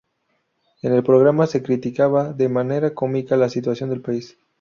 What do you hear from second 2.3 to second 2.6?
de